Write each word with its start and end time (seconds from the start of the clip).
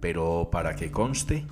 pero 0.00 0.48
para 0.50 0.74
que 0.76 0.90
conste, 0.90 1.46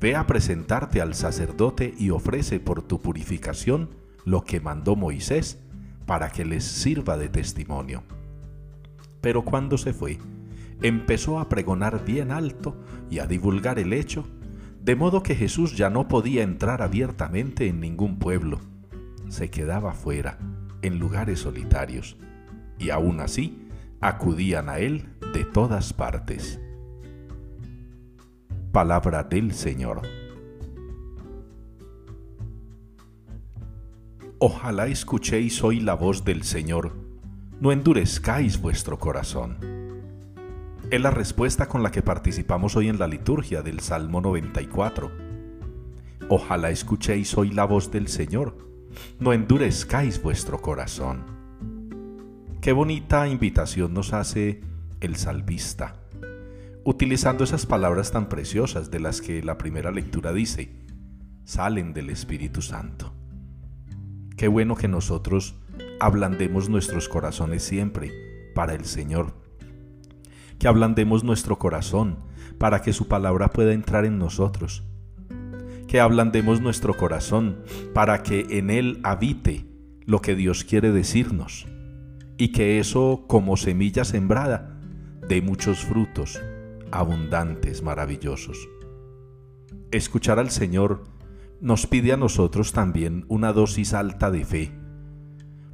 Ve 0.00 0.16
a 0.16 0.26
presentarte 0.26 1.02
al 1.02 1.14
sacerdote 1.14 1.94
y 1.98 2.08
ofrece 2.08 2.58
por 2.58 2.80
tu 2.80 3.02
purificación 3.02 3.90
lo 4.24 4.44
que 4.44 4.58
mandó 4.58 4.96
Moisés 4.96 5.58
para 6.06 6.30
que 6.30 6.46
les 6.46 6.64
sirva 6.64 7.18
de 7.18 7.28
testimonio. 7.28 8.02
Pero 9.20 9.44
cuando 9.44 9.76
se 9.76 9.92
fue, 9.92 10.18
empezó 10.80 11.38
a 11.38 11.50
pregonar 11.50 12.02
bien 12.02 12.30
alto 12.30 12.82
y 13.10 13.18
a 13.18 13.26
divulgar 13.26 13.78
el 13.78 13.92
hecho, 13.92 14.26
de 14.82 14.96
modo 14.96 15.22
que 15.22 15.34
Jesús 15.34 15.76
ya 15.76 15.90
no 15.90 16.08
podía 16.08 16.44
entrar 16.44 16.80
abiertamente 16.80 17.66
en 17.66 17.80
ningún 17.80 18.18
pueblo. 18.18 18.58
Se 19.28 19.50
quedaba 19.50 19.92
fuera, 19.92 20.38
en 20.80 20.98
lugares 20.98 21.40
solitarios, 21.40 22.16
y 22.78 22.88
aún 22.88 23.20
así 23.20 23.68
acudían 24.00 24.70
a 24.70 24.78
él 24.78 25.10
de 25.34 25.44
todas 25.44 25.92
partes. 25.92 26.58
Palabra 28.72 29.24
del 29.24 29.52
Señor. 29.52 30.02
Ojalá 34.38 34.86
escuchéis 34.86 35.64
hoy 35.64 35.80
la 35.80 35.94
voz 35.94 36.24
del 36.24 36.44
Señor, 36.44 36.92
no 37.60 37.72
endurezcáis 37.72 38.60
vuestro 38.60 38.96
corazón. 38.96 39.58
Es 40.88 41.00
la 41.00 41.10
respuesta 41.10 41.66
con 41.66 41.82
la 41.82 41.90
que 41.90 42.02
participamos 42.02 42.76
hoy 42.76 42.88
en 42.88 43.00
la 43.00 43.08
liturgia 43.08 43.62
del 43.62 43.80
Salmo 43.80 44.20
94. 44.20 45.10
Ojalá 46.28 46.70
escuchéis 46.70 47.36
hoy 47.36 47.50
la 47.50 47.64
voz 47.64 47.90
del 47.90 48.06
Señor, 48.06 48.56
no 49.18 49.32
endurezcáis 49.32 50.22
vuestro 50.22 50.62
corazón. 50.62 51.24
Qué 52.60 52.70
bonita 52.70 53.26
invitación 53.26 53.92
nos 53.92 54.12
hace 54.12 54.60
el 55.00 55.16
salvista 55.16 55.99
utilizando 56.84 57.44
esas 57.44 57.66
palabras 57.66 58.12
tan 58.12 58.28
preciosas 58.28 58.90
de 58.90 59.00
las 59.00 59.20
que 59.20 59.42
la 59.42 59.58
primera 59.58 59.90
lectura 59.90 60.32
dice, 60.32 60.70
salen 61.44 61.92
del 61.92 62.10
Espíritu 62.10 62.62
Santo. 62.62 63.12
Qué 64.36 64.48
bueno 64.48 64.76
que 64.76 64.88
nosotros 64.88 65.56
ablandemos 66.00 66.68
nuestros 66.68 67.08
corazones 67.08 67.62
siempre 67.62 68.12
para 68.54 68.74
el 68.74 68.84
Señor. 68.84 69.34
Que 70.58 70.68
ablandemos 70.68 71.24
nuestro 71.24 71.58
corazón 71.58 72.18
para 72.58 72.82
que 72.82 72.92
su 72.92 73.08
palabra 73.08 73.50
pueda 73.50 73.72
entrar 73.72 74.04
en 74.04 74.18
nosotros. 74.18 74.82
Que 75.86 76.00
ablandemos 76.00 76.60
nuestro 76.60 76.96
corazón 76.96 77.62
para 77.92 78.22
que 78.22 78.46
en 78.50 78.70
él 78.70 79.00
habite 79.02 79.66
lo 80.06 80.20
que 80.22 80.34
Dios 80.34 80.64
quiere 80.64 80.92
decirnos. 80.92 81.66
Y 82.38 82.52
que 82.52 82.78
eso, 82.78 83.24
como 83.26 83.58
semilla 83.58 84.04
sembrada, 84.04 84.78
dé 85.28 85.42
muchos 85.42 85.80
frutos 85.80 86.40
abundantes, 86.92 87.82
maravillosos. 87.82 88.68
Escuchar 89.90 90.38
al 90.38 90.50
Señor 90.50 91.04
nos 91.60 91.86
pide 91.86 92.12
a 92.12 92.16
nosotros 92.16 92.72
también 92.72 93.24
una 93.28 93.52
dosis 93.52 93.92
alta 93.94 94.30
de 94.30 94.44
fe, 94.44 94.72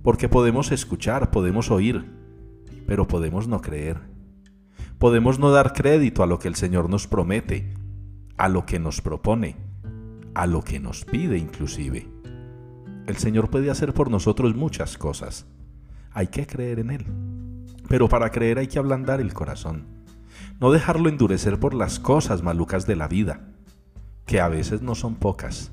porque 0.03 0.29
podemos 0.29 0.73
escuchar, 0.73 1.31
podemos 1.31 1.71
oír, 1.71 2.05
pero 2.87 3.07
podemos 3.07 3.49
no 3.49 3.61
creer. 3.61 4.01
Podemos 4.99 5.39
no 5.39 5.51
dar 5.51 5.73
crédito 5.75 6.23
a 6.23 6.27
lo 6.27 6.39
que 6.39 6.49
el 6.49 6.55
Señor 6.55 6.89
nos 6.89 7.07
promete, 7.07 7.75
a 8.39 8.49
lo 8.49 8.65
que 8.65 8.79
nos 8.79 9.01
propone, 9.01 9.57
a 10.35 10.47
lo 10.47 10.63
que 10.63 10.81
nos 10.81 11.05
pide 11.05 11.37
inclusive. 11.37 12.09
El 13.07 13.17
Señor 13.17 13.51
puede 13.51 13.71
hacer 13.71 13.93
por 13.93 14.11
nosotros 14.11 14.57
muchas 14.57 14.97
cosas. 14.97 15.47
Hay 16.13 16.29
que 16.29 16.47
creer 16.47 16.79
en 16.79 16.91
Él. 16.91 17.07
Pero 17.89 18.09
para 18.09 18.31
creer 18.31 18.59
hay 18.59 18.67
que 18.67 18.79
ablandar 18.79 19.21
el 19.21 19.35
corazón 19.35 19.96
no 20.61 20.71
dejarlo 20.71 21.09
endurecer 21.09 21.59
por 21.59 21.75
las 21.75 21.99
cosas 21.99 22.43
malucas 22.43 22.87
de 22.87 22.97
la 22.97 23.09
vida, 23.09 23.41
que 24.25 24.41
a 24.41 24.49
veces 24.49 24.83
no 24.83 24.95
son 24.95 25.15
pocas. 25.15 25.73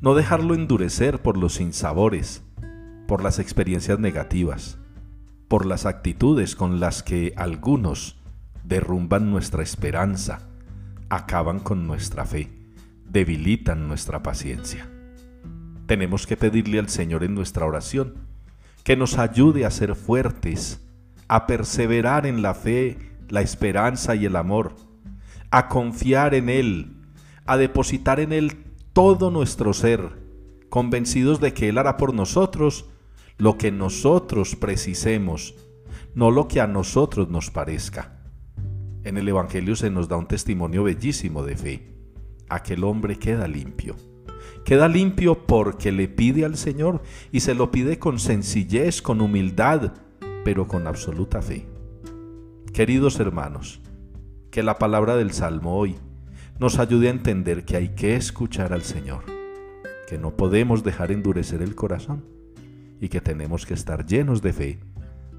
No 0.00 0.14
dejarlo 0.14 0.54
endurecer 0.54 1.20
por 1.20 1.36
los 1.36 1.54
sinsabores, 1.54 2.42
por 3.08 3.22
las 3.22 3.38
experiencias 3.38 3.98
negativas, 3.98 4.78
por 5.48 5.66
las 5.66 5.86
actitudes 5.86 6.54
con 6.54 6.80
las 6.80 7.02
que 7.02 7.32
algunos 7.36 8.18
derrumban 8.64 9.30
nuestra 9.30 9.62
esperanza, 9.62 10.40
acaban 11.08 11.60
con 11.60 11.86
nuestra 11.86 12.26
fe, 12.26 12.50
debilitan 13.08 13.88
nuestra 13.88 14.22
paciencia. 14.22 14.88
Tenemos 15.86 16.26
que 16.26 16.36
pedirle 16.36 16.78
al 16.78 16.88
Señor 16.88 17.22
en 17.22 17.34
nuestra 17.34 17.64
oración 17.64 18.14
que 18.82 18.96
nos 18.96 19.18
ayude 19.18 19.64
a 19.64 19.70
ser 19.70 19.94
fuertes, 19.94 20.80
a 21.28 21.46
perseverar 21.46 22.26
en 22.26 22.42
la 22.42 22.54
fe 22.54 23.15
la 23.28 23.40
esperanza 23.40 24.14
y 24.14 24.26
el 24.26 24.36
amor, 24.36 24.76
a 25.50 25.68
confiar 25.68 26.34
en 26.34 26.48
Él, 26.48 26.96
a 27.46 27.56
depositar 27.56 28.20
en 28.20 28.32
Él 28.32 28.64
todo 28.92 29.30
nuestro 29.30 29.72
ser, 29.72 30.12
convencidos 30.68 31.40
de 31.40 31.52
que 31.52 31.68
Él 31.68 31.78
hará 31.78 31.96
por 31.96 32.14
nosotros 32.14 32.86
lo 33.38 33.58
que 33.58 33.70
nosotros 33.70 34.56
precisemos, 34.56 35.54
no 36.14 36.30
lo 36.30 36.48
que 36.48 36.60
a 36.60 36.66
nosotros 36.66 37.28
nos 37.28 37.50
parezca. 37.50 38.16
En 39.04 39.18
el 39.18 39.28
Evangelio 39.28 39.76
se 39.76 39.90
nos 39.90 40.08
da 40.08 40.16
un 40.16 40.26
testimonio 40.26 40.84
bellísimo 40.84 41.44
de 41.44 41.56
fe. 41.56 41.94
Aquel 42.48 42.82
hombre 42.84 43.18
queda 43.18 43.46
limpio. 43.46 43.94
Queda 44.64 44.88
limpio 44.88 45.46
porque 45.46 45.92
le 45.92 46.08
pide 46.08 46.44
al 46.44 46.56
Señor 46.56 47.02
y 47.30 47.40
se 47.40 47.54
lo 47.54 47.70
pide 47.70 47.98
con 47.98 48.18
sencillez, 48.18 49.02
con 49.02 49.20
humildad, 49.20 49.92
pero 50.44 50.66
con 50.66 50.86
absoluta 50.86 51.40
fe. 51.42 51.75
Queridos 52.76 53.18
hermanos, 53.20 53.80
que 54.50 54.62
la 54.62 54.76
palabra 54.76 55.16
del 55.16 55.32
Salmo 55.32 55.78
hoy 55.78 55.96
nos 56.58 56.78
ayude 56.78 57.08
a 57.08 57.10
entender 57.10 57.64
que 57.64 57.78
hay 57.78 57.94
que 57.94 58.16
escuchar 58.16 58.74
al 58.74 58.82
Señor, 58.82 59.24
que 60.06 60.18
no 60.18 60.36
podemos 60.36 60.84
dejar 60.84 61.10
endurecer 61.10 61.62
el 61.62 61.74
corazón 61.74 62.26
y 63.00 63.08
que 63.08 63.22
tenemos 63.22 63.64
que 63.64 63.72
estar 63.72 64.04
llenos 64.04 64.42
de 64.42 64.52
fe 64.52 64.80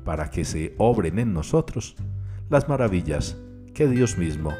para 0.03 0.31
que 0.31 0.45
se 0.45 0.73
obren 0.79 1.19
en 1.19 1.31
nosotros 1.31 1.95
las 2.49 2.67
maravillas 2.67 3.37
que 3.75 3.87
Dios 3.87 4.17
mismo 4.17 4.51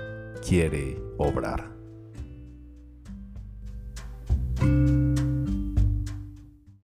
quiere 0.48 1.02
obrar. 1.18 1.77